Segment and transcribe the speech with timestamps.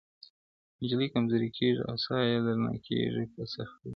[0.79, 3.89] نجلۍ کمزورې کيږي او ساه يې درنه کيږي په سختۍ,